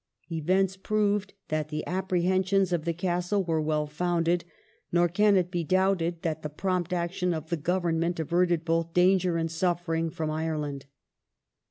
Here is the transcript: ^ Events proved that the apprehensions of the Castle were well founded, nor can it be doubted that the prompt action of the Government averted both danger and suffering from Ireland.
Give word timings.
^ 0.31 0.35
Events 0.35 0.77
proved 0.77 1.35
that 1.49 1.69
the 1.69 1.85
apprehensions 1.85 2.73
of 2.73 2.85
the 2.85 2.93
Castle 2.93 3.43
were 3.43 3.61
well 3.61 3.85
founded, 3.85 4.43
nor 4.91 5.07
can 5.07 5.35
it 5.37 5.51
be 5.51 5.63
doubted 5.63 6.23
that 6.23 6.41
the 6.41 6.49
prompt 6.49 6.91
action 6.91 7.35
of 7.35 7.49
the 7.51 7.55
Government 7.55 8.19
averted 8.19 8.65
both 8.65 8.95
danger 8.95 9.37
and 9.37 9.51
suffering 9.51 10.09
from 10.09 10.31
Ireland. 10.31 10.87